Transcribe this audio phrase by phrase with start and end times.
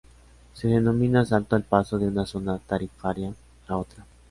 [0.55, 3.35] Se denomina salto al paso de una zona tarifaria
[3.67, 4.03] a otra.